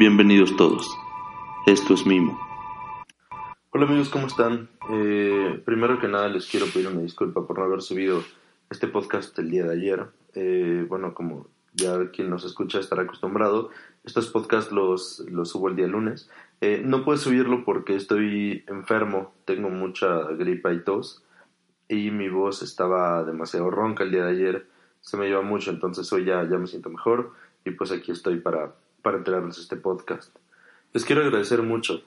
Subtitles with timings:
[0.00, 0.88] Bienvenidos todos.
[1.66, 2.40] Esto es Mimo.
[3.68, 4.70] Hola amigos, ¿cómo están?
[4.88, 8.22] Eh, primero que nada les quiero pedir una disculpa por no haber subido
[8.70, 10.06] este podcast el día de ayer.
[10.32, 13.68] Eh, bueno, como ya quien nos escucha estará acostumbrado,
[14.02, 16.30] estos podcasts los, subo el día lunes.
[16.62, 21.22] Eh, no puedo subirlo porque estoy enfermo, tengo mucha gripa y tos
[21.88, 24.66] y mi voz estaba demasiado ronca el día de ayer,
[25.02, 27.34] se me lleva mucho, entonces hoy ya me siento mejor
[27.66, 28.72] y pues aquí estoy para
[29.02, 30.34] para entregarles este podcast.
[30.92, 32.02] Les quiero agradecer mucho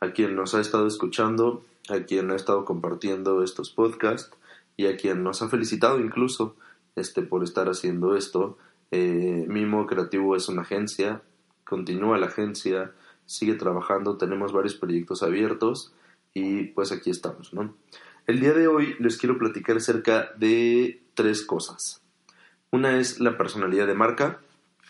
[0.00, 4.36] a quien nos ha estado escuchando, a quien ha estado compartiendo estos podcasts
[4.76, 6.56] y a quien nos ha felicitado incluso
[6.96, 8.58] este, por estar haciendo esto.
[8.90, 11.22] Eh, Mimo Creativo es una agencia,
[11.64, 12.92] continúa la agencia,
[13.26, 15.92] sigue trabajando, tenemos varios proyectos abiertos
[16.34, 17.74] y pues aquí estamos, ¿no?
[18.26, 22.02] El día de hoy les quiero platicar acerca de tres cosas.
[22.70, 24.40] Una es la personalidad de marca,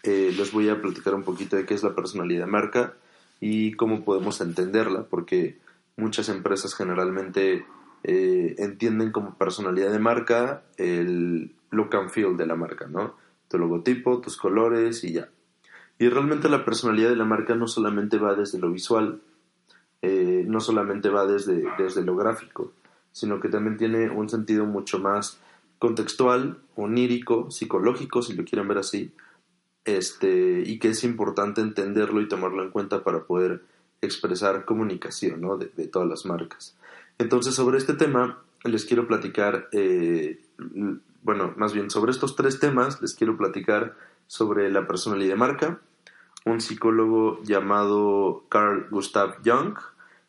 [0.02, 2.94] eh, les voy a platicar un poquito de qué es la personalidad de marca
[3.40, 5.58] y cómo podemos entenderla, porque
[5.96, 7.64] muchas empresas generalmente
[8.02, 13.14] eh, entienden como personalidad de marca el look and feel de la marca, ¿no?
[13.48, 15.28] Tu logotipo, tus colores y ya.
[15.98, 19.20] Y realmente la personalidad de la marca no solamente va desde lo visual,
[20.00, 22.72] eh, no solamente va desde, desde lo gráfico,
[23.12, 25.38] sino que también tiene un sentido mucho más
[25.78, 29.12] contextual, onírico, psicológico, si lo quieren ver así,
[29.96, 33.62] este, y que es importante entenderlo y tomarlo en cuenta para poder
[34.02, 36.76] expresar comunicación de, todas las marcas.
[37.18, 40.40] Entonces, sobre este tema les quiero platicar, eh,
[41.22, 45.80] bueno, más bien sobre estos tres temas les quiero platicar sobre la personalidad de marca,
[46.46, 49.76] un psicólogo llamado Carl Gustav Jung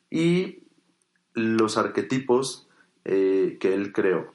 [0.09, 0.63] y
[1.33, 2.67] los arquetipos
[3.05, 4.33] eh, que él creó.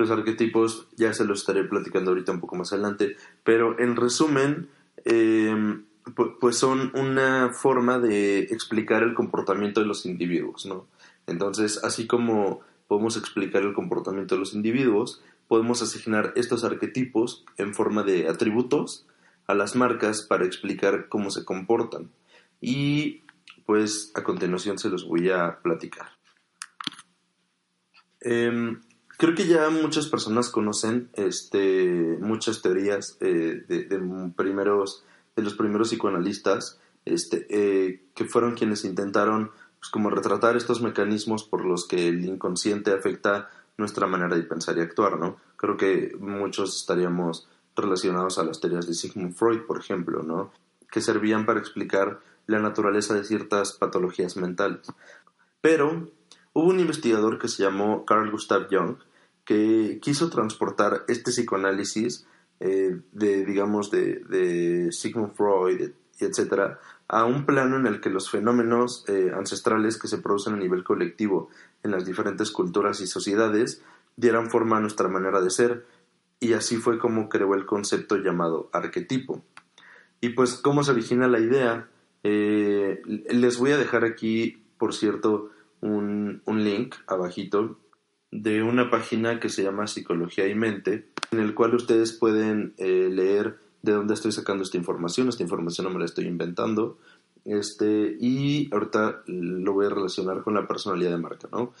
[0.00, 4.70] Los arquetipos ya se los estaré platicando ahorita un poco más adelante, pero en resumen,
[5.04, 5.84] em,
[6.40, 10.86] pues son una forma de explicar el comportamiento de los individuos, ¿no?
[11.26, 17.74] Entonces, así como podemos explicar el comportamiento de los individuos, podemos asignar estos arquetipos en
[17.74, 19.06] forma de atributos
[19.46, 22.10] a las marcas para explicar cómo se comportan.
[22.62, 23.22] Y
[23.66, 26.08] pues a continuación se los voy a platicar.
[28.22, 28.78] Eh,
[29.20, 35.04] Creo que ya muchas personas conocen este, muchas teorías eh, de, primeros,
[35.36, 41.44] de los primeros psicoanalistas este, eh, que fueron quienes intentaron pues, como retratar estos mecanismos
[41.44, 45.36] por los que el inconsciente afecta nuestra manera de pensar y actuar, ¿no?
[45.56, 50.50] Creo que muchos estaríamos relacionados a las teorías de Sigmund Freud, por ejemplo, ¿no?
[50.90, 54.86] Que servían para explicar la naturaleza de ciertas patologías mentales.
[55.60, 56.08] Pero
[56.54, 58.96] hubo un investigador que se llamó Carl Gustav Jung,
[59.44, 62.26] que quiso transportar este psicoanálisis
[62.60, 66.78] eh, de, digamos, de, Sigmund Freud, etcétera,
[67.08, 70.84] a un plano en el que los fenómenos eh, ancestrales que se producen a nivel
[70.84, 71.48] colectivo
[71.82, 73.82] en las diferentes culturas y sociedades
[74.16, 75.86] dieran forma a nuestra manera de ser,
[76.38, 79.42] y así fue como creó el concepto llamado arquetipo.
[80.20, 81.88] Y pues, ¿cómo se origina la idea?
[82.22, 85.50] Eh, les voy a dejar aquí, por cierto,
[85.80, 87.78] un, un link abajito
[88.30, 93.08] de una página que se llama Psicología y Mente, en el cual ustedes pueden eh,
[93.10, 95.28] leer de dónde estoy sacando esta información.
[95.28, 96.98] Esta información no me la estoy inventando.
[97.44, 101.72] Este, y ahorita lo voy a relacionar con la personalidad de marca, ¿no?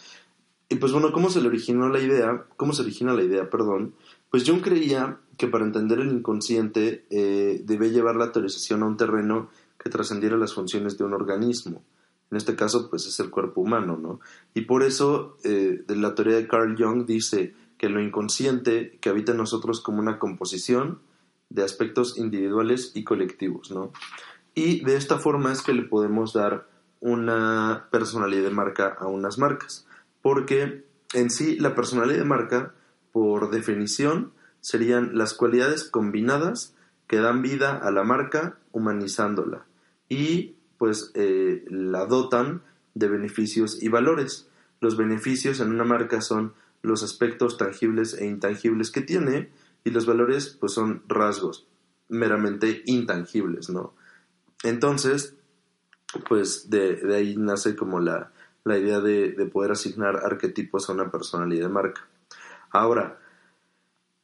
[0.68, 2.46] Y pues bueno, ¿cómo se le originó la idea?
[2.56, 3.94] ¿Cómo se origina la idea, perdón?
[4.30, 8.96] Pues yo creía que para entender el inconsciente eh, debe llevar la autorización a un
[8.96, 9.50] terreno
[9.82, 11.82] que trascendiera las funciones de un organismo
[12.30, 14.20] en este caso pues es el cuerpo humano, ¿no?
[14.54, 19.32] Y por eso eh, la teoría de Carl Jung dice que lo inconsciente que habita
[19.32, 21.00] en nosotros como una composición
[21.48, 23.92] de aspectos individuales y colectivos, ¿no?
[24.54, 26.68] Y de esta forma es que le podemos dar
[27.00, 29.86] una personalidad de marca a unas marcas,
[30.22, 32.74] porque en sí la personalidad de marca,
[33.12, 36.74] por definición, serían las cualidades combinadas
[37.06, 39.64] que dan vida a la marca humanizándola
[40.08, 42.62] y pues eh, la dotan
[42.94, 44.48] de beneficios y valores.
[44.80, 49.50] Los beneficios en una marca son los aspectos tangibles e intangibles que tiene
[49.84, 51.66] y los valores pues son rasgos
[52.08, 53.92] meramente intangibles, ¿no?
[54.62, 55.36] Entonces,
[56.26, 58.32] pues de, ahí nace como la,
[58.64, 62.08] idea de, de, poder asignar arquetipos a una personalidad de marca.
[62.70, 63.20] Ahora,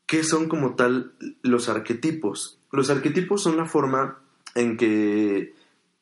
[0.06, 1.12] ¿qué son como tal
[1.43, 2.58] los arquetipos?
[2.73, 4.20] Los arquetipos son la forma
[4.55, 5.55] en que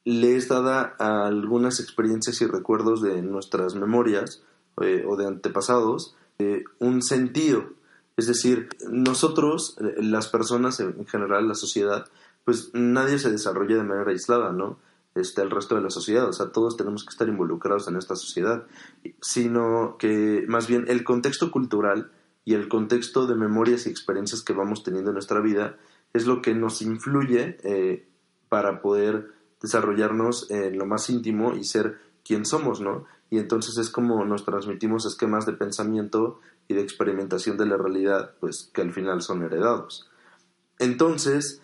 [0.05, 4.43] le es dada a algunas experiencias y recuerdos de nuestras memorias
[4.83, 7.65] eh, o de antepasados eh, un sentido.
[8.17, 12.06] Es decir, nosotros, eh, las personas en general, la sociedad,
[12.45, 14.79] pues nadie se desarrolla de manera aislada, ¿no?
[15.15, 18.17] este, el resto de la sociedad, o sea, todos tenemos que estar involucrados en esta
[18.17, 18.65] sociedad,
[19.23, 22.11] sino que más bien el contexto cultural
[22.45, 25.77] y el contexto de memorias y experiencias que vamos teniendo en nuestra vida
[26.12, 28.06] es lo que nos influye
[28.49, 29.31] para poder
[29.64, 33.06] desarrollarnos en lo más íntimo y ser quien somos, ¿no?
[33.31, 38.32] Y entonces es como nos transmitimos esquemas de pensamiento y de experimentación de la realidad,
[38.40, 40.11] pues que al final son heredados.
[40.78, 41.62] Entonces,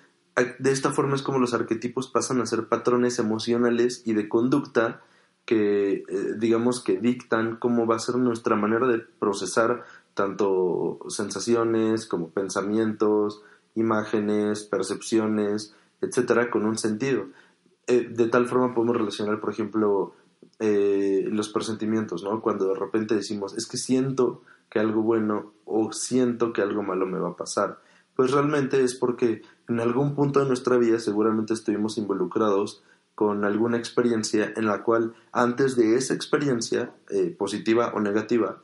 [0.59, 5.03] de esta forma es como los arquetipos pasan a ser patrones emocionales y de conducta
[5.45, 12.07] que, eh, digamos, que dictan cómo va a ser nuestra manera de procesar tanto sensaciones
[12.07, 13.43] como pensamientos,
[13.75, 17.27] imágenes, percepciones, etcétera, con un sentido.
[17.87, 20.15] Eh, de tal forma podemos relacionar, por ejemplo,
[20.59, 22.41] eh, los presentimientos, ¿no?
[22.41, 27.07] Cuando de repente decimos, es que siento que algo bueno o siento que algo malo
[27.07, 27.81] me va a pasar.
[28.15, 32.83] Pues realmente es porque en algún punto de nuestra vida seguramente estuvimos involucrados
[33.15, 38.63] con alguna experiencia en la cual antes de esa experiencia, eh, positiva o negativa,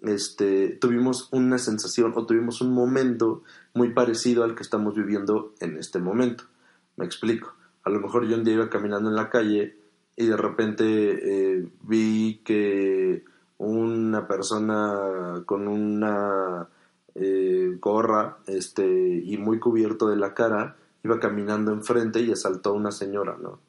[0.00, 3.42] este, tuvimos una sensación o tuvimos un momento
[3.74, 6.44] muy parecido al que estamos viviendo en este momento.
[6.96, 7.55] Me explico.
[7.86, 9.76] A lo mejor yo un día iba caminando en la calle
[10.16, 10.86] y de repente
[11.54, 13.24] eh, vi que
[13.58, 16.68] una persona con una
[17.14, 20.74] eh, gorra este, y muy cubierto de la cara
[21.04, 23.60] iba caminando enfrente y asaltó a una señora, ¿no?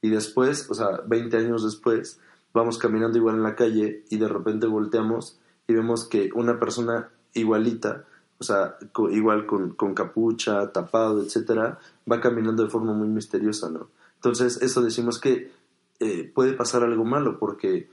[0.00, 2.18] Y después, o sea, 20 años después,
[2.54, 5.38] vamos caminando igual en la calle y de repente volteamos
[5.68, 8.06] y vemos que una persona igualita,
[8.38, 8.76] o sea,
[9.10, 11.78] igual con, con, capucha, tapado, etcétera,
[12.10, 13.88] va caminando de forma muy misteriosa, ¿no?
[14.16, 15.52] Entonces, eso decimos que
[16.00, 17.88] eh, puede pasar algo malo porque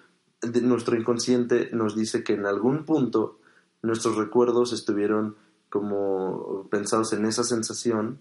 [0.61, 3.39] nuestro inconsciente nos dice que en algún punto
[3.81, 5.35] nuestros recuerdos estuvieron
[5.69, 8.19] como pensados en esa sensación,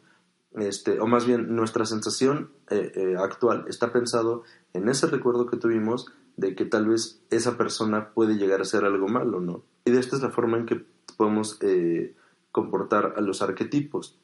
[0.54, 4.42] este, o más bien nuestra sensación eh, eh, actual está pensado
[4.72, 8.84] en ese recuerdo que tuvimos de que tal vez esa persona puede llegar a ser
[8.84, 9.62] algo malo, ¿no?
[9.84, 12.14] Y de esta es la forma en que podemos eh,
[12.50, 14.18] comportar a los arquetipos.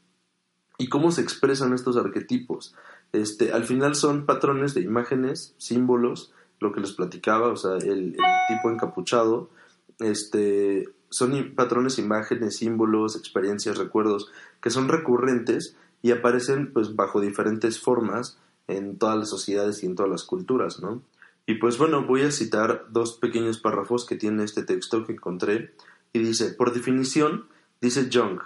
[0.79, 2.75] ¿Y cómo se expresan estos arquetipos?
[3.13, 8.17] Este, al final son patrones de imágenes, símbolos, lo que les platicaba, o sea, el,
[8.49, 9.51] tipo encapuchado,
[9.99, 14.31] este, son patrones, imágenes, símbolos, experiencias, recuerdos,
[14.61, 18.39] que son recurrentes y aparecen pues bajo diferentes formas
[18.69, 21.03] en todas las sociedades y en todas las culturas, ¿no?
[21.47, 25.73] Y pues bueno, voy a citar dos pequeños párrafos que tiene este texto que encontré
[26.13, 27.47] y dice, por definición,
[27.81, 28.41] dice Jung,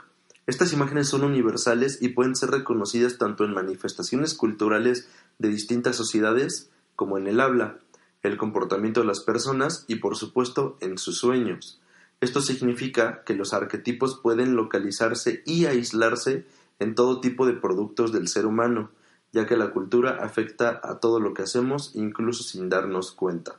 [0.46, 6.70] estas imágenes son universales y pueden ser reconocidas tanto en manifestaciones culturales de distintas sociedades
[6.96, 7.78] como en el habla,
[8.22, 11.80] el comportamiento de las personas y por supuesto en sus sueños.
[12.20, 16.46] Esto significa que los arquetipos pueden localizarse y aislarse
[16.78, 18.90] en todo tipo de productos del ser humano,
[19.32, 23.58] ya que la cultura afecta a todo lo que hacemos incluso sin darnos cuenta.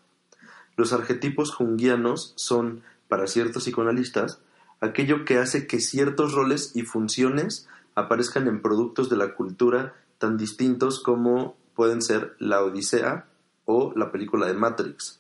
[0.76, 2.84] Los arquetipos junguianos son,
[3.14, 4.40] para ciertos psicoanalistas,
[4.82, 10.36] aquello que hace que ciertos roles y funciones aparezcan en productos de la cultura tan
[10.36, 13.28] distintos como pueden ser la Odisea
[13.66, 15.20] o la película de Matrix.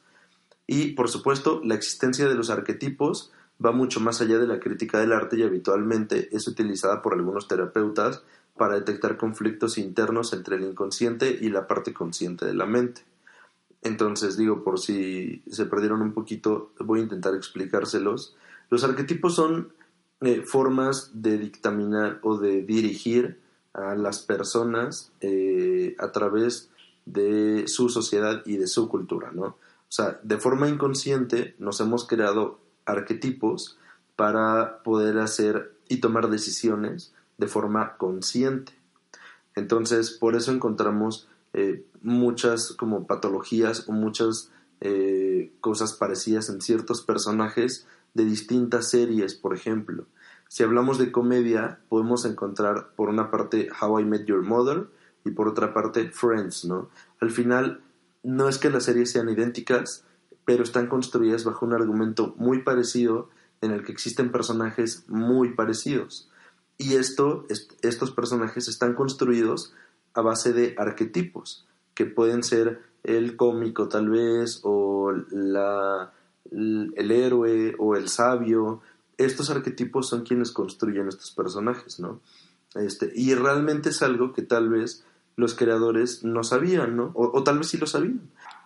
[0.65, 3.31] Y, por supuesto, la existencia de los arquetipos
[3.63, 7.47] va mucho más allá de la crítica del arte y habitualmente es utilizada por algunos
[7.47, 8.23] terapeutas
[8.57, 13.03] para detectar conflictos internos entre el inconsciente y la parte consciente de la mente.
[13.83, 18.35] Entonces, digo, por si se perdieron un poquito, voy a intentar explicárselos.
[18.69, 19.73] Los arquetipos son
[20.21, 23.41] eh, formas de dictaminar o de dirigir
[23.73, 26.69] a las personas eh, a través
[27.05, 29.43] de su sociedad y de su cultura, ¿no?
[29.43, 33.77] O sea, de forma inconsciente nos hemos creado arquetipos
[34.15, 38.73] para poder hacer y tomar decisiones de forma consciente.
[39.55, 47.01] Entonces, por eso encontramos eh, muchas como patologías o muchas eh, cosas parecidas en ciertos
[47.01, 50.05] personajes de distintas series, por ejemplo.
[50.47, 54.87] Si hablamos de comedia, podemos encontrar por una parte How I Met Your Mother
[55.25, 56.89] y por otra parte Friends, ¿no?
[57.19, 57.81] Al final,
[58.21, 60.05] no es que las series sean idénticas,
[60.45, 63.29] pero están construidas bajo un argumento muy parecido
[63.61, 66.29] en el que existen personajes muy parecidos.
[66.77, 67.45] Y esto,
[67.81, 69.73] estos personajes están construidos
[70.13, 76.13] a base de arquetipos, que pueden ser el cómico tal vez, o la,
[76.51, 78.81] el héroe, o el sabio.
[79.17, 82.21] Estos arquetipos son quienes construyen estos personajes, ¿no?
[82.75, 87.11] Este, y realmente es algo que tal vez los creadores no sabían, ¿no?
[87.15, 88.21] O, tal vez sí lo sabían.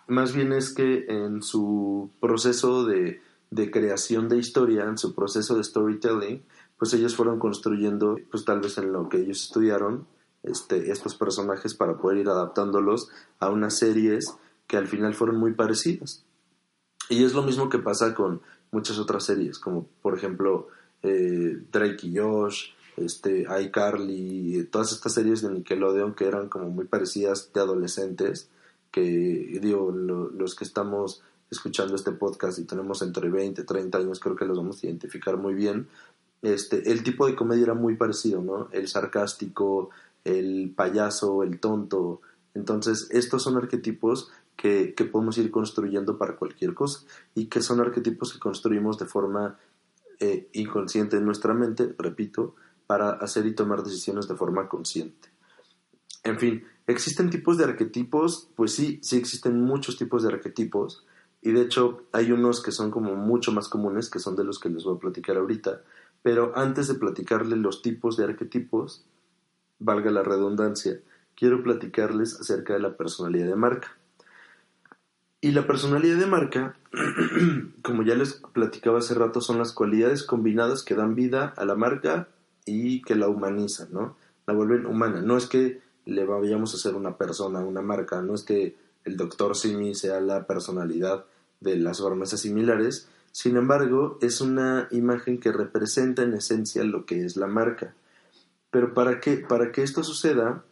[0.06, 3.20] Más bien es que en su proceso de,
[3.50, 6.42] de creación de historia, en su proceso de storytelling,
[6.78, 10.06] pues ellos fueron construyendo, pues tal vez en lo que ellos estudiaron,
[10.42, 13.08] este, estos personajes para poder ir adaptándolos
[13.40, 14.34] a unas series
[14.66, 16.24] que al final fueron muy parecidas.
[17.08, 20.68] Y es lo mismo que pasa con muchas otras series, como por ejemplo
[21.02, 26.84] eh, Drake y Josh, este, iCarly, todas estas series de Nickelodeon que eran como muy
[26.84, 28.48] parecidas de adolescentes,
[28.90, 34.20] que digo, los que estamos escuchando este podcast y tenemos entre 20 y 30 años,
[34.20, 35.88] creo que los vamos a identificar muy bien.
[36.42, 38.68] Este, el tipo de comedia era muy parecido, ¿no?
[38.70, 39.90] El sarcástico,
[40.28, 42.20] el payaso, el tonto.
[42.54, 47.80] Entonces, estos son arquetipos que, que podemos ir construyendo para cualquier cosa y que son
[47.80, 49.58] arquetipos que construimos de forma
[50.20, 52.56] eh, inconsciente en nuestra mente, repito,
[52.88, 55.28] para hacer y tomar decisiones de forma consciente.
[56.24, 58.48] En fin, ¿existen tipos de arquetipos?
[58.56, 61.06] Pues sí, sí existen muchos tipos de arquetipos
[61.40, 64.58] y de hecho hay unos que son como mucho más comunes, que son de los
[64.58, 65.82] que les voy a platicar ahorita,
[66.22, 69.04] pero antes de platicarles los tipos de arquetipos,
[69.78, 71.00] valga la redundancia,
[71.36, 73.96] quiero platicarles acerca de la personalidad de marca.
[75.40, 76.76] Y la personalidad de marca,
[77.82, 81.76] como ya les platicaba hace rato, son las cualidades combinadas que dan vida a la
[81.76, 82.28] marca
[82.64, 84.16] y que la humanizan, ¿no?
[84.46, 85.22] La vuelven humana.
[85.22, 89.16] No es que le vayamos a hacer una persona, una marca, no es que el
[89.16, 91.24] doctor Simi sea la personalidad
[91.60, 97.24] de las farmacias similares, sin embargo, es una imagen que representa en esencia lo que
[97.24, 97.94] es la marca.
[98.70, 100.64] Pero para que, para que esto suceda,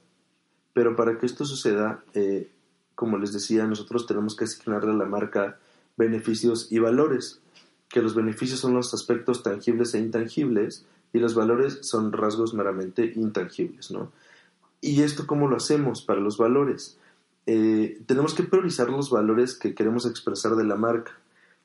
[0.72, 2.50] pero para que esto suceda, eh,
[2.94, 5.58] como les decía, nosotros tenemos que asignarle a la marca
[5.96, 7.40] beneficios y valores,
[7.88, 13.12] que los beneficios son los aspectos tangibles e intangibles y los valores son rasgos meramente
[13.16, 14.12] intangibles, ¿no?
[14.80, 16.98] ¿Y esto cómo lo hacemos para los valores?
[17.46, 21.12] Eh, tenemos que priorizar los valores que queremos expresar de la marca.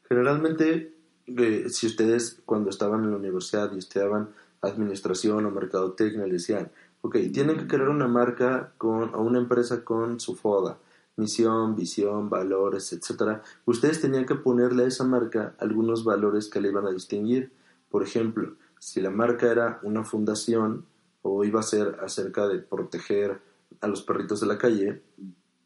[0.08, 0.94] Generalmente,
[1.28, 4.30] eh, si ustedes cuando estaban en la universidad y estudiaban
[4.62, 9.84] administración o mercadotecnia, le decían, ok, tienen que crear una marca con, o una empresa
[9.84, 10.78] con su FODA,
[11.16, 13.42] misión, visión, valores, etcétera.
[13.66, 17.52] Ustedes tenían que ponerle a esa marca algunos valores que le iban a distinguir.
[17.90, 20.86] Por ejemplo, si la marca era una fundación
[21.22, 23.42] o iba a ser acerca de proteger
[23.82, 25.02] a los perritos de la calle,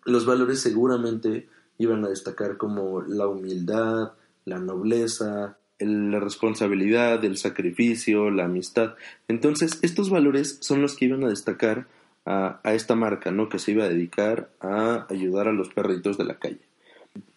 [0.03, 4.13] los valores seguramente iban a destacar como la humildad,
[4.45, 8.95] la nobleza, la responsabilidad, el sacrificio, la amistad.
[9.27, 11.87] Entonces, estos valores son los que iban a destacar
[12.25, 13.49] a, esta marca, ¿no?
[13.49, 16.61] Que se iba a dedicar a ayudar a los perritos de la calle.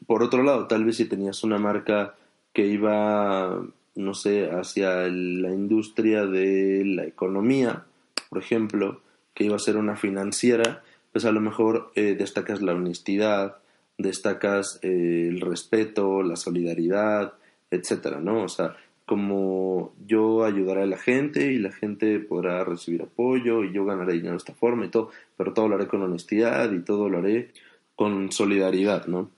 [0.06, 2.14] Por otro lado, tal vez si tenías una marca
[2.52, 3.62] que iba,
[3.94, 7.84] no sé, hacia la industria de la economía,
[8.30, 9.02] por ejemplo,
[9.34, 13.58] que iba a ser una financiera, pues a lo mejor eh, destacas la honestidad,
[13.98, 17.34] destacas eh, el respeto, la solidaridad,
[17.70, 18.42] etcétera, ¿no?
[18.42, 23.72] O sea, como yo ayudaré a la gente y la gente podrá recibir apoyo y
[23.72, 26.80] yo ganaré dinero de esta forma y todo, pero todo lo haré con honestidad y
[26.80, 27.50] todo lo haré
[27.96, 29.30] con solidaridad, ¿no?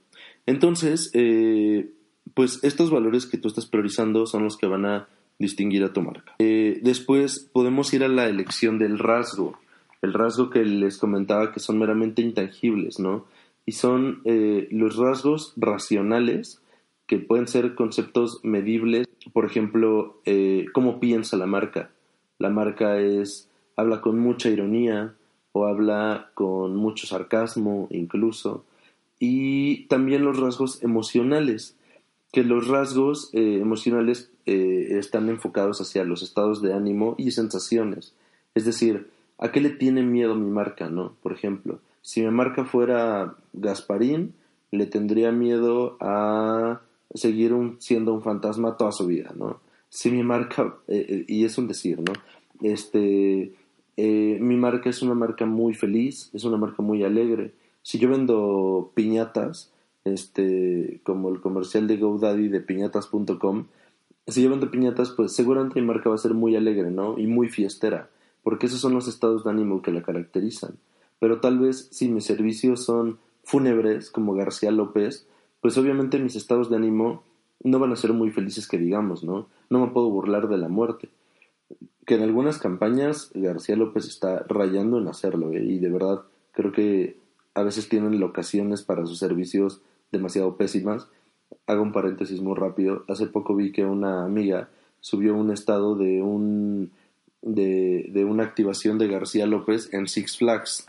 [0.47, 1.89] Entonces, eh,
[2.35, 5.09] pues estos valores que tú estás priorizando son los que van a
[5.39, 6.35] distinguir a tu marca.
[6.41, 9.59] Eh, después podemos ir a la elección del rasgo,
[10.03, 13.27] el rasgo que les comentaba que son meramente intangibles, ¿no?
[13.67, 16.61] Y son eh, los rasgos racionales
[17.11, 21.91] que pueden ser conceptos medibles, por ejemplo, eh, cómo piensa la marca.
[22.39, 25.17] La marca es habla con mucha ironía
[25.51, 28.65] o habla con mucho sarcasmo incluso.
[29.19, 31.77] Y también los rasgos emocionales
[32.33, 38.15] que los rasgos eh, emocionales eh, están enfocados hacia los estados de ánimo y sensaciones.
[38.55, 42.67] Es decir a qué le tiene miedo mi marca no por ejemplo si mi marca
[42.67, 44.35] fuera Gasparín
[44.71, 46.83] le tendría miedo a
[47.15, 49.61] seguir siendo un fantasma toda su vida, ¿no?
[49.89, 52.13] Si mi marca, eh, eh, y es un decir, ¿no?
[52.63, 53.55] Este,
[53.97, 57.53] eh, mi marca es una marca muy feliz, es una marca muy alegre.
[57.83, 59.73] Si yo vendo piñatas,
[60.05, 63.67] este, como el comercial de GoDaddy de piñatas.com,
[64.27, 67.19] si yo vendo piñatas, pues seguramente mi marca va a ser muy alegre, ¿no?
[67.19, 68.11] Y muy fiestera,
[68.43, 70.77] porque esos son los estados de ánimo que la caracterizan.
[71.19, 75.27] Pero tal vez si mis servicios son fúnebres, como García López,
[75.61, 77.23] pues obviamente mis estados de ánimo
[77.63, 79.49] no van a ser muy felices que digamos, ¿no?
[79.69, 81.11] No me puedo burlar de la muerte.
[82.07, 85.63] Que en algunas campañas García López está rayando en hacerlo, ¿eh?
[85.63, 87.17] y de verdad creo que
[87.55, 91.09] a veces tienen locaciones para sus servicios demasiado pésimas.
[91.67, 93.05] Hago un paréntesis muy rápido.
[93.09, 96.91] Hace poco vi que una amiga subió un estado de un
[97.43, 100.87] de, de una activación de García López en Six Flags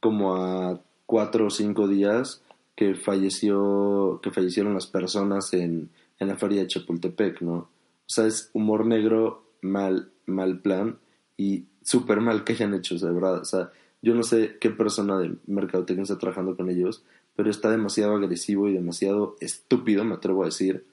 [0.00, 2.42] como a cuatro o cinco días
[2.74, 7.54] que falleció, que fallecieron las personas en, en la feria de Chapultepec, ¿no?
[7.54, 10.98] O sea, es humor negro, mal, mal plan
[11.36, 13.40] y súper mal que hayan hecho, de verdad.
[13.40, 13.70] O sea,
[14.02, 17.04] yo no sé qué persona de mercadotecnia está trabajando con ellos,
[17.36, 20.84] pero está demasiado agresivo y demasiado estúpido, me atrevo a decir,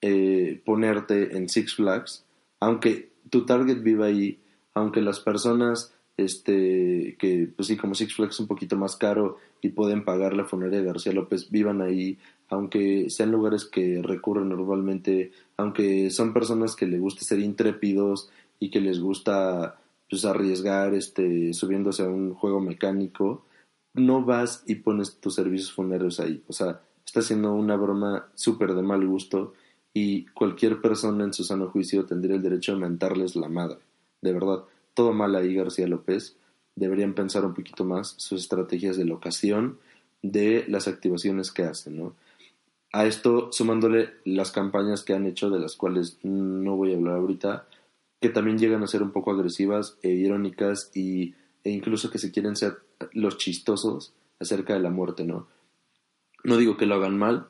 [0.00, 2.24] eh, ponerte en Six Flags,
[2.60, 4.40] aunque tu target viva ahí,
[4.74, 9.38] aunque las personas este que pues sí como Six Flags es un poquito más caro
[9.62, 12.18] y pueden pagar la funeraria de García López vivan ahí
[12.50, 18.70] aunque sean lugares que recurren normalmente aunque son personas que les gusta ser intrépidos y
[18.70, 23.44] que les gusta pues arriesgar este subiéndose a un juego mecánico
[23.94, 26.42] no vas y pones tus servicios funerarios ahí.
[26.48, 29.54] O sea está haciendo una broma súper de mal gusto
[29.94, 33.78] y cualquier persona en su sano juicio tendría el derecho de mentarles la madre
[34.20, 34.64] de verdad
[34.98, 36.36] todo mal ahí García López.
[36.74, 39.78] Deberían pensar un poquito más sus estrategias de locación
[40.22, 42.16] de las activaciones que hacen, ¿no?
[42.92, 47.14] A esto sumándole las campañas que han hecho, de las cuales no voy a hablar
[47.14, 47.68] ahorita,
[48.20, 52.32] que también llegan a ser un poco agresivas e irónicas y, e incluso que se
[52.32, 52.78] quieren ser
[53.12, 55.46] los chistosos acerca de la muerte, ¿no?
[56.42, 57.46] No digo que lo hagan mal,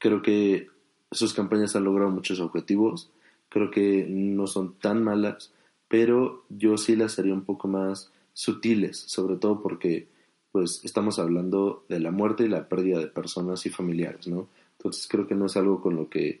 [0.00, 0.70] creo que
[1.10, 3.10] sus campañas han logrado muchos objetivos,
[3.50, 5.52] creo que no son tan malas,
[5.88, 10.08] pero yo sí las haría un poco más sutiles, sobre todo porque
[10.52, 14.48] pues estamos hablando de la muerte y la pérdida de personas y familiares, ¿no?
[14.78, 16.40] Entonces creo que no es algo con lo que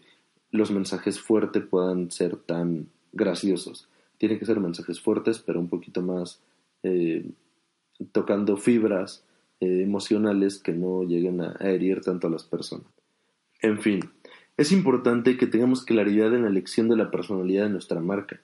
[0.50, 3.88] los mensajes fuertes puedan ser tan graciosos.
[4.18, 6.40] Tienen que ser mensajes fuertes, pero un poquito más
[6.82, 7.30] eh,
[8.12, 9.24] tocando fibras
[9.60, 12.86] eh, emocionales que no lleguen a herir tanto a las personas.
[13.60, 14.00] En fin,
[14.56, 18.40] es importante que tengamos claridad en la elección de la personalidad de nuestra marca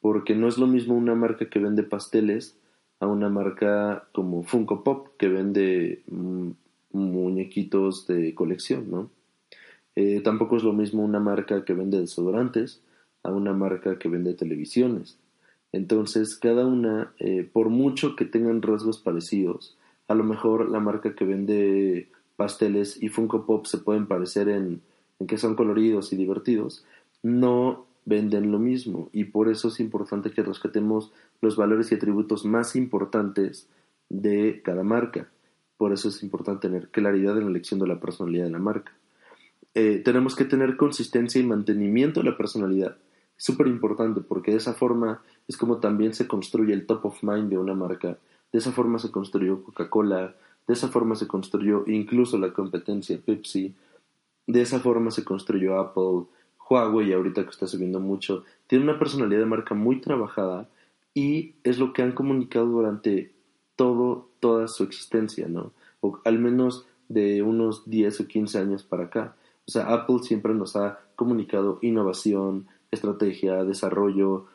[0.00, 2.58] porque no es lo mismo una marca que vende pasteles
[3.00, 6.50] a una marca como Funko Pop que vende mm,
[6.92, 9.10] muñequitos de colección, ¿no?
[9.94, 12.82] Eh, tampoco es lo mismo una marca que vende desodorantes
[13.22, 15.18] a una marca que vende televisiones.
[15.72, 19.76] Entonces, cada una, eh, por mucho que tengan rasgos parecidos,
[20.08, 24.82] a lo mejor la marca que vende pasteles y Funko Pop se pueden parecer en,
[25.18, 26.84] en que son coloridos y divertidos,
[27.22, 32.46] no venden lo mismo y por eso es importante que rescatemos los valores y atributos
[32.46, 33.68] más importantes
[34.08, 35.28] de cada marca.
[35.76, 38.92] Por eso es importante tener claridad en la elección de la personalidad de la marca.
[39.74, 42.96] Eh, tenemos que tener consistencia y mantenimiento de la personalidad.
[43.36, 47.50] Súper importante porque de esa forma es como también se construye el top of mind
[47.50, 48.16] de una marca.
[48.52, 50.34] De esa forma se construyó Coca-Cola,
[50.66, 53.74] de esa forma se construyó incluso la competencia Pepsi,
[54.46, 56.26] de esa forma se construyó Apple,
[56.68, 60.68] Huawei, ahorita que está subiendo mucho, tiene una personalidad de marca muy trabajada
[61.14, 63.32] y es lo que han comunicado durante
[63.76, 65.72] todo, toda su existencia, ¿no?
[66.00, 69.36] O al menos de unos 10 o 15 años para acá.
[69.66, 74.46] O sea, Apple siempre nos ha comunicado innovación, estrategia, desarrollo,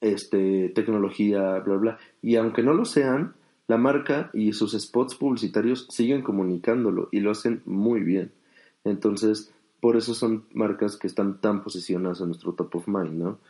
[0.00, 1.98] este, tecnología, bla, bla.
[2.20, 3.34] Y aunque no lo sean,
[3.68, 8.32] la marca y sus spots publicitarios siguen comunicándolo y lo hacen muy bien.
[8.84, 13.40] Entonces, por eso son marcas que están tan posicionadas en nuestro top of mind, ¿no?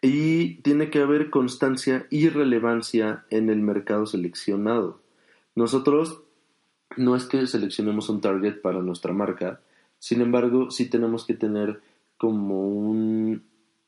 [0.00, 5.02] Y tiene que haber constancia y relevancia en el mercado seleccionado.
[5.54, 6.22] Nosotros
[6.96, 9.60] no es que seleccionemos un target para nuestra marca,
[9.98, 11.82] sin embargo, sí tenemos que tener
[12.16, 13.42] como un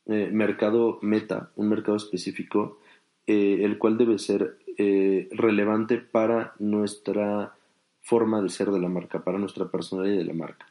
[0.05, 2.77] eh, mercado meta, un mercado específico,
[3.25, 7.55] eh, el cual debe ser eh, relevante para nuestra
[8.01, 10.70] forma de ser de la marca, para nuestra personalidad de la marca.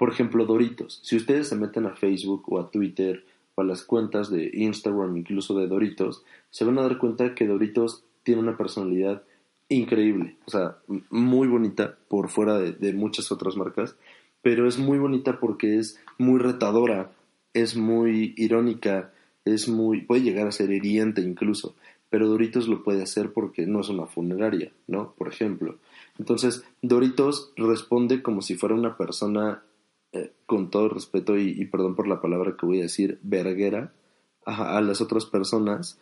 [0.00, 0.98] Por ejemplo, Doritos.
[1.02, 3.22] Si ustedes se meten a Facebook o a Twitter
[3.54, 7.46] o a las cuentas de Instagram, incluso de Doritos, se van a dar cuenta que
[7.46, 9.22] Doritos tiene una personalidad
[9.68, 10.78] increíble, o sea,
[11.10, 13.94] muy bonita por fuera de, muchas otras marcas,
[14.40, 17.12] pero es muy bonita porque es muy retadora,
[17.52, 19.12] es muy irónica,
[19.44, 21.74] es muy puede llegar a ser hiriente incluso,
[22.08, 25.12] pero Doritos lo puede hacer porque no es una funeraria, ¿no?
[25.12, 25.76] Por ejemplo.
[26.18, 29.62] Entonces, Doritos responde como si fuera una persona
[30.12, 33.92] eh, con todo respeto y, perdón por la palabra que voy a decir, verguera
[34.44, 36.00] a, las otras personas,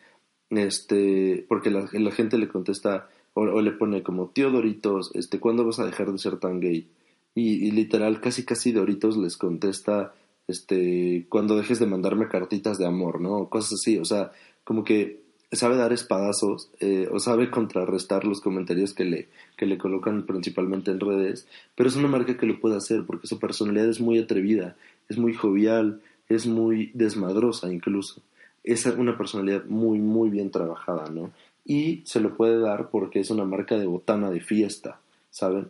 [0.50, 5.78] este, porque la, gente le contesta o, le pone como, tío Doritos, este, ¿cuándo vas
[5.78, 6.90] a dejar de ser tan gay?
[7.34, 10.14] Y, literal, casi casi Doritos les contesta,
[10.46, 13.50] este, cuando dejes de mandarme cartitas de amor, ¿no?
[13.50, 14.32] Cosas así, o sea,
[14.64, 19.78] como que sabe dar espadazos eh, o sabe contrarrestar los comentarios que le, que le
[19.78, 23.88] colocan principalmente en redes, pero es una marca que lo puede hacer porque su personalidad
[23.88, 24.76] es muy atrevida,
[25.08, 28.20] es muy jovial, es muy desmadrosa incluso.
[28.62, 31.30] Es una personalidad muy, muy bien trabajada, ¿no?
[31.64, 35.68] Y se lo puede dar porque es una marca de botana de fiesta, ¿saben?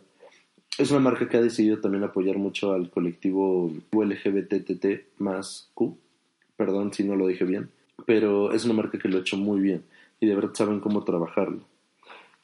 [0.77, 5.97] Es una marca que ha decidido también apoyar mucho al colectivo LGBTT más Q,
[6.57, 7.69] perdón si no lo dije bien
[8.05, 9.83] pero es una marca que lo ha hecho muy bien
[10.19, 11.61] y de verdad saben cómo trabajarlo.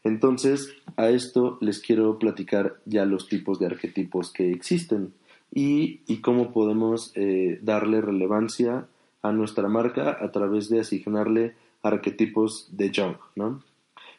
[0.04, 5.14] Entonces, a esto les quiero platicar ya los tipos de arquetipos que existen
[5.52, 8.88] y, y cómo podemos eh, darle relevancia
[9.24, 13.64] a nuestra marca a través de asignarle arquetipos de Jung, ¿no?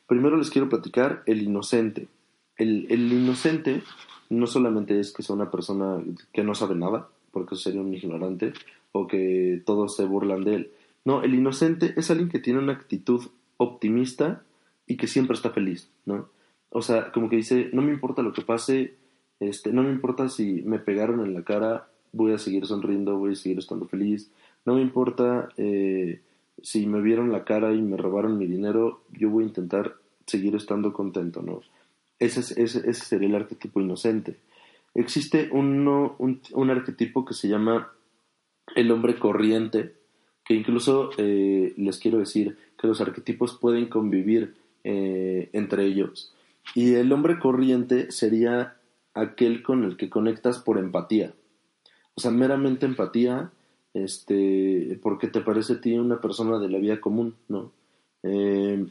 [0.06, 2.08] Primero les quiero platicar el inocente.
[2.56, 3.82] El, el inocente
[4.28, 8.52] no solamente es que sea una persona que no sabe nada, porque sería un ignorante,
[8.92, 10.70] o que todos se burlan de él.
[11.06, 14.42] No, el inocente es alguien que tiene una actitud optimista
[14.88, 16.28] y que siempre está feliz, ¿no?
[16.70, 18.96] O sea, como que dice, no me importa lo que pase,
[19.38, 23.32] este, no me importa si me pegaron en la cara, voy a seguir sonriendo, voy
[23.32, 24.32] a seguir estando feliz,
[24.64, 26.22] no me importa eh,
[26.60, 29.94] si me vieron la cara y me robaron mi dinero, yo voy a intentar
[30.26, 31.60] seguir estando contento, ¿no?
[32.18, 34.38] Ese, es, ese, ese sería el arquetipo inocente.
[34.92, 37.92] Existe uno, un, un, arquetipo que se llama
[38.74, 39.94] el hombre corriente,
[40.46, 44.54] que incluso eh, les quiero decir que los arquetipos pueden convivir
[44.84, 46.32] eh, entre ellos.
[46.74, 48.76] Y el hombre corriente sería
[49.14, 51.34] aquel con el que conectas por empatía.
[52.14, 53.50] O sea, meramente empatía,
[53.92, 57.72] este, porque te parece a ti una persona de la vida común, ¿no?
[58.22, 58.86] Eh,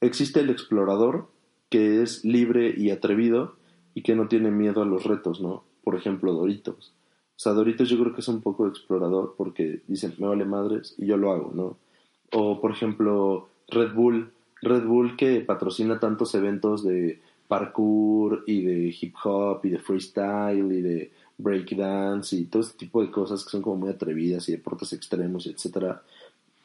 [0.00, 1.28] existe el explorador,
[1.70, 3.56] que es libre y atrevido
[3.94, 5.64] y que no tiene miedo a los retos, ¿no?
[5.82, 6.92] Por ejemplo, Doritos.
[7.36, 10.94] O sea, Doritos yo creo que es un poco explorador porque dicen, me vale madres
[10.98, 11.76] y yo lo hago, ¿no?
[12.32, 18.96] O, por ejemplo, Red Bull Red Bull que patrocina tantos eventos de parkour y de
[18.98, 23.50] hip hop y de freestyle y de breakdance y todo este tipo de cosas que
[23.50, 26.02] son como muy atrevidas y deportes extremos, etcétera,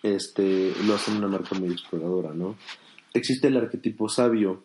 [0.04, 2.56] este, lo hacen una marca muy exploradora, ¿no?
[3.14, 4.64] Existe el arquetipo sabio,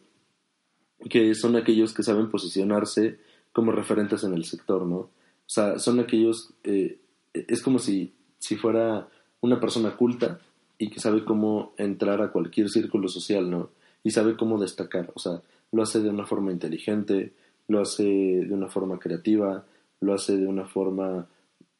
[1.09, 3.19] que son aquellos que saben posicionarse
[3.53, 5.09] como referentes en el sector, ¿no?
[5.53, 6.97] Sea, son aquellos, eh,
[7.35, 9.07] es como si, si fuera
[9.43, 10.41] una persona culta
[10.79, 13.69] y que sabe cómo entrar a cualquier círculo social, ¿no?
[14.03, 17.35] Y sabe cómo destacar, o sea, lo hace de una forma inteligente,
[17.69, 19.67] lo hace de una forma creativa,
[20.01, 21.27] lo hace de una forma,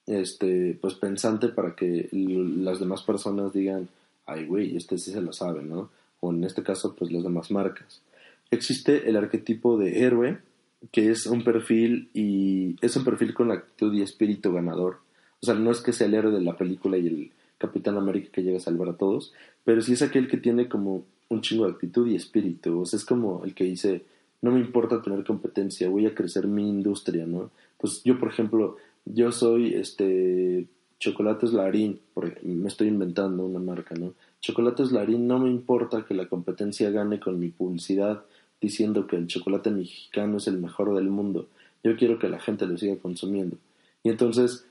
[0.05, 3.89] este, pues pensante para que las demás personas digan,
[4.27, 5.89] ay, güey, este sí se lo sabe, ¿no?
[6.21, 8.03] O en este caso, pues las demás marcas.
[8.51, 10.41] Existe el arquetipo de héroe,
[10.90, 14.99] que es un perfil y es un perfil con actitud y espíritu ganador.
[15.40, 18.31] O sea, no es que sea el héroe de la película y el Capitán América
[18.33, 19.33] que llega a salvar a todos,
[19.64, 22.99] pero sí es aquel que tiene como un chingo de actitud y espíritu, o sea,
[22.99, 24.03] es como el que dice,
[24.42, 27.51] no me importa tener competencia, voy a crecer mi industria, ¿no?
[27.79, 30.66] Pues yo, por ejemplo, yo soy este
[30.99, 32.01] Chocolates Larín,
[32.42, 34.14] me estoy inventando una marca, ¿no?
[34.40, 38.25] Chocolates Larín, no me importa que la competencia gane con mi publicidad
[38.62, 41.48] diciendo que el chocolate mexicano es el mejor del mundo.
[41.83, 43.57] Yo quiero que la gente lo siga consumiendo.
[44.05, 44.66] Y entonces,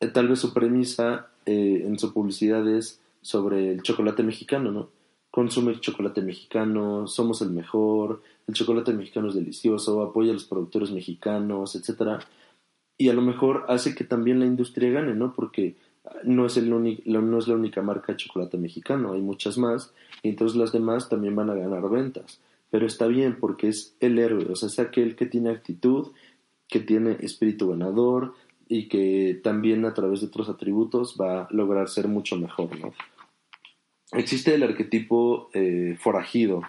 [0.00, 4.88] eh, tal vez su premisa eh, en su publicidad es sobre el chocolate mexicano, ¿no?
[5.30, 10.90] Consume chocolate mexicano, somos el mejor, el chocolate mexicano es delicioso, apoya a los productores
[10.90, 12.20] mexicanos, etcétera.
[12.96, 15.34] Y a lo mejor hace que también la industria gane, ¿no?
[15.34, 15.76] Porque
[16.24, 20.30] no es, el no es la única marca de chocolate mexicano, hay muchas más, y
[20.30, 22.40] entonces las demás también van a ganar ventas.
[22.70, 26.12] Pero está bien porque es el héroe, o sea, es aquel que tiene actitud,
[26.68, 28.34] que tiene espíritu ganador,
[28.68, 32.92] y que también a través de otros atributos va a lograr ser mucho mejor, ¿no?
[34.12, 36.62] Existe el arquetipo eh, forajido,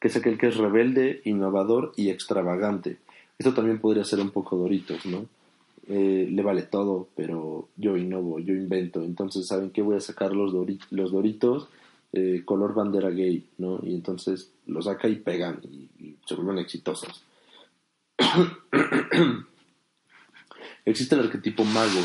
[0.00, 2.98] que es aquel que es rebelde, innovador y extravagante.
[3.38, 5.26] Esto también podría ser un poco Doritos, ¿no?
[5.88, 9.02] Eh, le vale todo, pero yo innovo, yo invento.
[9.02, 9.82] Entonces, ¿saben qué?
[9.82, 10.52] Voy a sacar los,
[10.90, 11.68] los Doritos
[12.12, 13.80] eh, color bandera gay, ¿no?
[13.82, 17.24] Y entonces lo saca y pegan y, se vuelven exitosos.
[20.84, 22.00] Existe el arquetipo mago.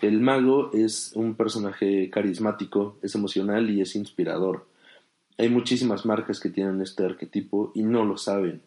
[0.00, 4.66] El mago es un personaje carismático, es emocional y es inspirador.
[5.38, 8.60] Hay muchísimas marcas que tienen este arquetipo y no lo saben.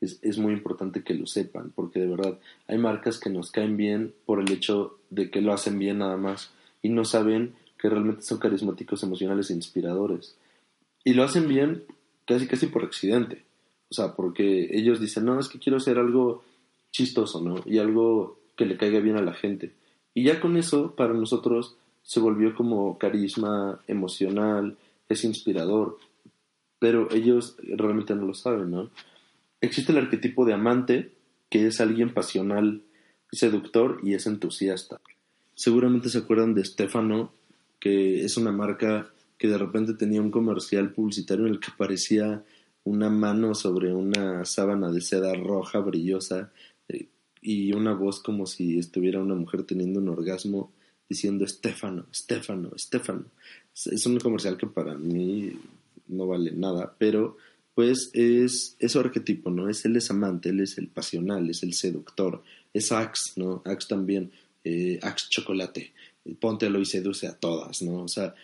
[0.00, 3.76] Es, es, muy importante que lo sepan, porque de verdad hay marcas que nos caen
[3.76, 6.50] bien por el hecho de que lo hacen bien nada más
[6.82, 10.36] y no saben que realmente son carismáticos, emocionales e inspiradores.
[11.02, 11.82] Y lo hacen bien
[12.24, 13.42] casi casi por accidente.
[13.90, 16.44] O sea, porque ellos dicen, no, es que quiero hacer algo
[16.92, 17.56] chistoso, ¿no?
[17.66, 19.72] Y algo que le caiga bien a la gente.
[20.14, 25.98] Y ya con eso, para nosotros, se volvió como carisma emocional, es inspirador,
[26.78, 28.90] pero ellos realmente no lo saben, ¿no?
[29.60, 31.10] Existe el arquetipo de amante,
[31.50, 32.82] que es alguien pasional,
[33.32, 35.00] seductor y es entusiasta.
[35.56, 37.32] Seguramente se acuerdan de Stefano,
[37.82, 42.44] que es una marca que de repente tenía un comercial publicitario en el que aparecía
[42.84, 46.52] una mano sobre una sábana de seda roja brillosa
[47.40, 50.70] y una voz como si estuviera una mujer teniendo un orgasmo
[51.08, 53.24] diciendo Estefano, Estefano, Estefano.
[53.74, 55.50] Es un comercial que para mí
[56.06, 57.36] no vale nada, pero
[57.74, 59.68] pues es, es arquetipo, ¿no?
[59.68, 63.60] Es él es amante, él es el pasional, es el seductor, es Axe, ¿no?
[63.64, 64.30] Axe también,
[64.62, 65.92] eh, Axe chocolate,
[66.40, 68.02] póntelo y seduce a todas, ¿no?
[68.02, 68.34] O sea,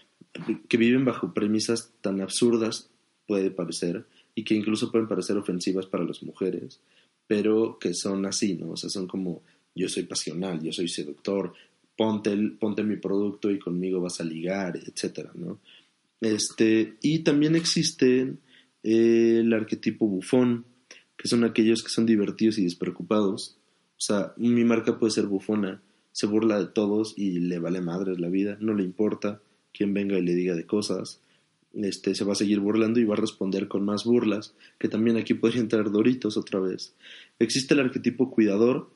[0.68, 2.90] que viven bajo premisas tan absurdas,
[3.26, 6.80] puede parecer, y que incluso pueden parecer ofensivas para las mujeres,
[7.26, 8.70] pero que son así, ¿no?
[8.70, 9.42] O sea, son como
[9.74, 11.52] yo soy pasional, yo soy seductor,
[11.96, 15.58] ponte, el, ponte mi producto y conmigo vas a ligar, etcétera, ¿no?
[16.20, 18.34] Este, y también existe
[18.82, 20.64] eh, el arquetipo bufón,
[21.16, 23.56] que son aquellos que son divertidos y despreocupados.
[23.96, 25.82] O sea, mi marca puede ser bufona,
[26.18, 29.40] se burla de todos y le vale madre la vida, no le importa
[29.72, 31.20] quien venga y le diga de cosas.
[31.74, 35.16] Este, se va a seguir burlando y va a responder con más burlas, que también
[35.16, 36.92] aquí podría entrar Doritos otra vez.
[37.38, 38.90] Existe el arquetipo cuidador,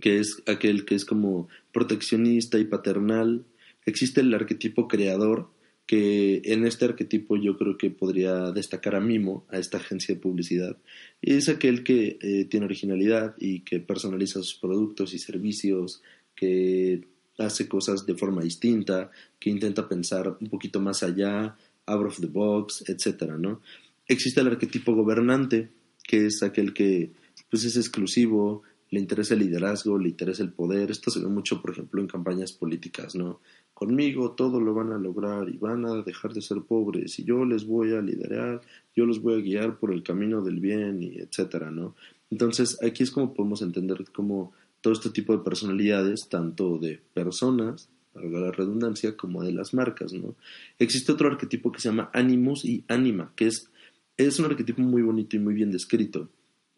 [0.00, 3.44] que es aquel que es como proteccionista y paternal.
[3.86, 5.50] Existe el arquetipo creador,
[5.86, 10.20] que en este arquetipo yo creo que podría destacar a Mimo, a esta agencia de
[10.20, 10.78] publicidad.
[11.22, 16.02] Es aquel que eh, tiene originalidad y que personaliza sus productos y servicios,
[16.34, 17.06] que
[17.38, 22.26] hace cosas de forma distinta, que intenta pensar un poquito más allá, out of the
[22.26, 23.60] box, etcétera, ¿no?
[24.06, 25.70] Existe el arquetipo gobernante,
[26.02, 27.12] que es aquel que
[27.50, 30.90] pues es exclusivo, le interesa el liderazgo, le interesa el poder.
[30.90, 33.40] Esto se ve mucho, por ejemplo, en campañas políticas, ¿no?
[33.72, 37.44] Conmigo todo lo van a lograr y van a dejar de ser pobres y yo
[37.44, 38.60] les voy a liderar,
[38.94, 41.96] yo los voy a guiar por el camino del bien y etcétera, ¿no?
[42.30, 44.52] Entonces, aquí es como podemos entender cómo
[44.84, 50.12] todo este tipo de personalidades, tanto de personas, para la redundancia, como de las marcas,
[50.12, 50.34] ¿no?
[50.78, 53.70] Existe otro arquetipo que se llama animus y anima, que es,
[54.18, 56.28] es un arquetipo muy bonito y muy bien descrito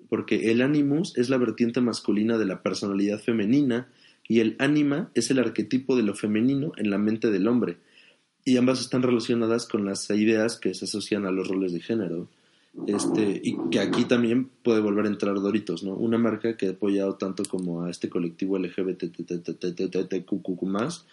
[0.09, 3.89] porque el animus es la vertiente masculina de la personalidad femenina
[4.29, 7.79] y el anima es el arquetipo de lo femenino en la mente del hombre.
[8.45, 12.29] Y ambas están relacionadas con las ideas que se asocian a los roles de género.
[12.87, 15.95] Este, y que aquí también puede volver a entrar Doritos, ¿no?
[15.95, 21.07] Una marca que ha apoyado tanto como a este colectivo LGBTQQ más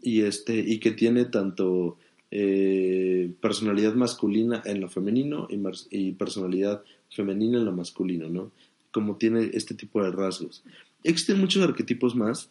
[0.00, 1.98] y este y que tiene tanto
[2.30, 5.48] eh, personalidad masculina en lo femenino
[5.90, 8.52] y, personalidad femenina en lo masculino, ¿no?
[8.92, 10.62] Como tiene este tipo de rasgos.
[11.02, 12.50] Existen muchos arquetipos más,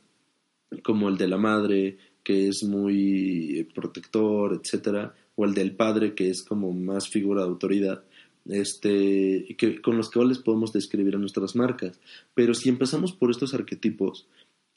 [0.83, 6.29] como el de la madre, que es muy protector, etcétera, o el del padre, que
[6.29, 8.03] es como más figura de autoridad,
[8.49, 11.99] este, que, con los cuales podemos describir a nuestras marcas.
[12.33, 14.27] Pero si empezamos por estos arquetipos,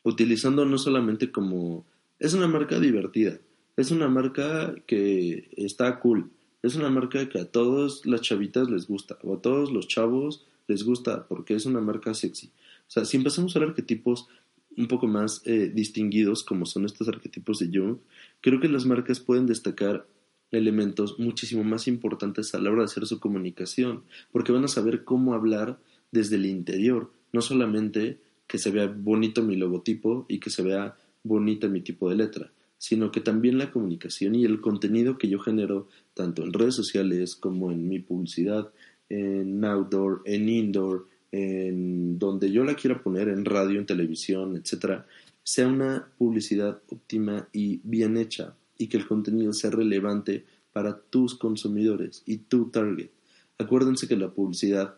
[0.05, 1.85] utilizando no solamente como
[2.19, 3.39] es una marca divertida,
[3.77, 6.31] es una marca que está cool,
[6.63, 10.47] es una marca que a todas las chavitas les gusta, o a todos los chavos
[10.67, 12.49] les gusta, porque es una marca sexy.
[12.49, 14.29] O sea, si empezamos a ver arquetipos
[14.77, 17.99] un poco más eh, distinguidos, como son estos arquetipos de Jung,
[18.41, 20.07] creo que las marcas pueden destacar
[20.51, 25.05] elementos muchísimo más importantes a la hora de hacer su comunicación, porque van a saber
[25.05, 25.79] cómo hablar
[26.13, 30.97] desde el interior, no solamente que se vea bonito mi logotipo y que se vea
[31.23, 35.39] bonita mi tipo de letra, sino que también la comunicación y el contenido que yo
[35.39, 38.71] genero tanto en redes sociales como en mi publicidad,
[39.09, 45.07] en outdoor, en indoor, en donde yo la quiera poner, en radio, en televisión, etcétera,
[45.45, 51.35] sea una publicidad óptima y bien hecha y que el contenido sea relevante para tus
[51.35, 53.11] consumidores y tu target.
[53.59, 54.95] Acuérdense que la publicidad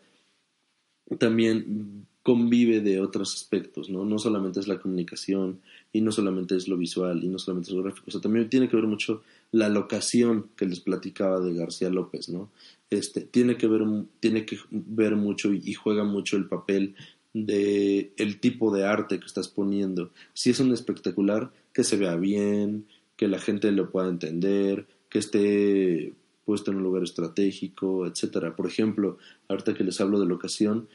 [1.19, 4.05] también convive de otros aspectos, ¿no?
[4.05, 5.61] No solamente es la comunicación
[5.93, 8.49] y no solamente es lo visual y no solamente es lo gráfico, o sea, también
[8.49, 12.51] tiene que ver mucho la locación que les platicaba de García López, ¿no?
[12.91, 13.83] Este, tiene que ver,
[14.21, 16.95] tiene que ver mucho y, juega mucho el papel
[17.35, 20.13] de el tipo de arte que estás poniendo.
[20.35, 22.87] Si es un espectacular, que se vea bien,
[23.17, 28.57] que la gente lo pueda entender, que esté puesto en un lugar estratégico, etcétera.
[28.57, 30.89] Por ejemplo, ahorita que les hablo de locación,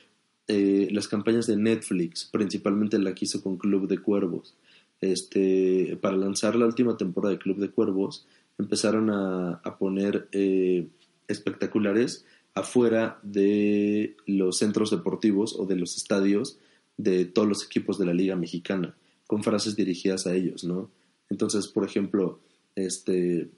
[0.48, 4.56] eh, las campañas de Netflix, principalmente la que hizo con Club de Cuervos,
[5.02, 8.26] este, para lanzar la última temporada de Club de Cuervos,
[8.58, 10.88] empezaron a, poner eh,
[11.28, 12.26] espectaculares
[12.56, 16.58] afuera de los centros deportivos o de los estadios
[16.98, 18.96] de todos los equipos de la Liga Mexicana,
[19.28, 20.90] con frases dirigidas a ellos, ¿no?
[21.30, 22.40] Entonces, por ejemplo,
[22.76, 23.50] este,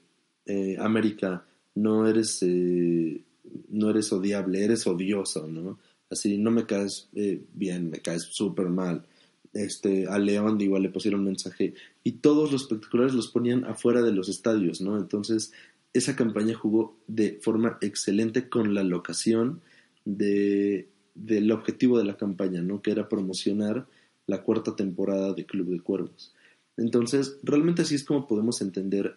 [0.46, 5.78] eh, América, no eres, no eres odiable, eres odioso, ¿no?
[6.10, 9.06] así no me caes eh, bien, me caes súper mal.
[9.52, 14.02] Este, a León igual le pusieron un mensaje y todos los espectaculares los ponían afuera
[14.02, 14.96] de los estadios, ¿no?
[14.96, 15.52] Entonces,
[15.92, 19.60] esa campaña jugó de forma excelente con la locación
[20.04, 22.80] de, del objetivo de la campaña, ¿no?
[22.80, 23.88] Que era promocionar
[24.26, 26.32] la cuarta temporada de Club de Cuervos.
[26.80, 29.16] Entonces, realmente así es como podemos entender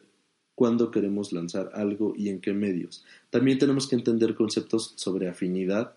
[0.54, 3.06] cuándo queremos lanzar algo y en qué medios.
[3.30, 5.96] También tenemos que entender conceptos sobre afinidad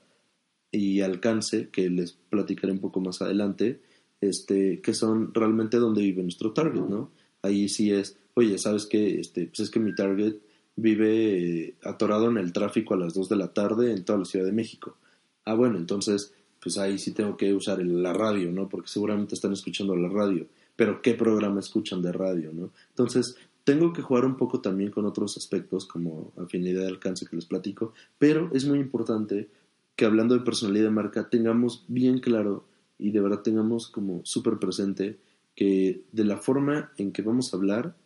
[0.71, 3.81] y alcance, que les platicaré un poco más adelante,
[4.21, 7.11] este, que son realmente donde vive nuestro target, ¿no?
[7.43, 9.19] Ahí sí es, oye, ¿sabes qué?
[9.19, 10.37] Este, pues es que mi target
[10.77, 14.25] vive eh, atorado en el tráfico a las 2 de la tarde en toda la
[14.25, 14.97] Ciudad de México.
[15.45, 18.69] Ah, bueno, entonces, pues ahí sí tengo que usar la radio, ¿no?
[18.69, 20.47] Porque seguramente están escuchando la radio,
[20.77, 22.71] pero ¿qué programa escuchan de radio, ¿no?
[22.91, 27.35] Entonces, tengo que jugar un poco también con otros aspectos como afinidad de alcance que
[27.35, 29.49] les platico, pero es muy importante
[29.97, 32.65] que hablando de personalidad de marca tengamos bien claro
[32.99, 35.19] y de verdad tengamos como súper presente
[35.57, 37.97] que de la forma en que vamos a hablar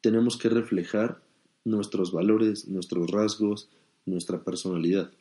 [0.00, 1.22] tenemos que reflejar
[1.64, 3.68] nuestros valores, nuestros rasgos,
[4.06, 5.12] nuestra personalidad.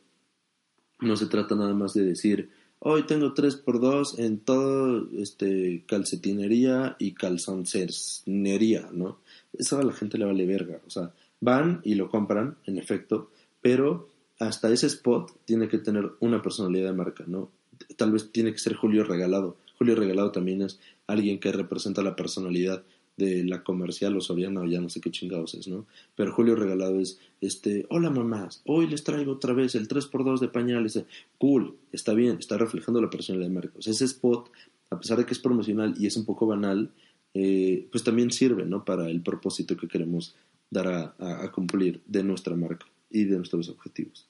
[0.99, 2.49] No se trata nada más de decir,
[2.87, 9.17] hoy tengo 3x2 en todo este calcetinería y calzoncería, ¿no?
[9.57, 13.31] Eso a la gente le vale verga, o sea, van y lo compran, en efecto,
[13.59, 17.49] pero hasta ese spot tiene que tener una personalidad de marca, ¿no?
[17.97, 19.57] Tal vez tiene que ser Julio Regalado.
[19.79, 22.83] Julio Regalado también es alguien que representa la personalidad
[23.17, 25.85] de la comercial o Soriana o ya no sé qué chingados es, ¿no?
[26.15, 30.47] Pero Julio Regalado es, este, hola mamás, hoy les traigo otra vez el 3x2 de
[30.47, 31.03] pañales.
[31.37, 33.79] Cool, está bien, está reflejando la personalidad de marca.
[33.79, 34.51] ese spot,
[34.89, 36.91] a pesar de que es promocional y es un poco banal,
[37.33, 38.83] eh, pues también sirve, ¿no?
[38.85, 40.35] Para el propósito que queremos
[40.69, 44.27] dar a cumplir de nuestra marca y de nuestros objetivos.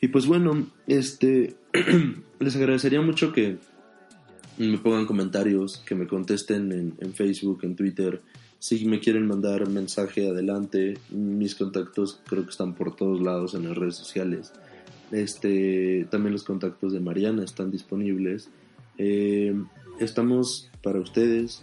[0.00, 1.56] Y pues bueno, este
[2.40, 3.58] les agradecería mucho que
[4.58, 8.22] me pongan comentarios, que me contesten en, Facebook, en Twitter.
[8.58, 13.68] Si me quieren mandar mensaje adelante, mis contactos creo que están por todos lados en
[13.68, 14.52] las redes sociales.
[15.12, 18.48] Este, también los contactos de Mariana están disponibles.
[18.98, 19.54] Eh,
[20.00, 21.62] estamos para ustedes,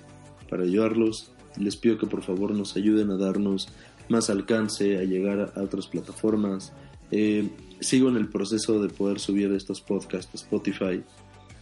[0.49, 1.31] para ayudarlos.
[1.57, 3.69] Les pido que por favor nos ayuden a darnos
[4.09, 6.73] más alcance, a llegar a otras plataformas.
[7.11, 11.03] Eh, sigo en el proceso de poder subir estos podcasts a Spotify.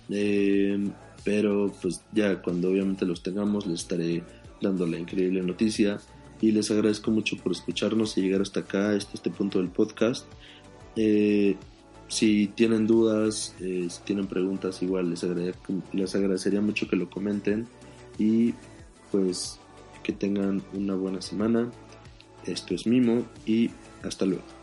[0.09, 0.77] Eh,
[1.23, 4.23] pero pues ya cuando obviamente los tengamos les estaré
[4.61, 5.99] dando la increíble noticia
[6.39, 10.25] y les agradezco mucho por escucharnos y llegar hasta acá, este punto del podcast.
[10.95, 11.55] Eh,
[12.07, 15.25] si tienen dudas, si tienen preguntas, igual les,
[15.93, 17.67] les agradecería mucho que lo comenten
[18.17, 18.53] y
[19.11, 19.59] pues
[20.03, 21.71] que tengan una buena semana.
[22.45, 23.69] Esto es Mimo y
[24.03, 24.60] hasta luego.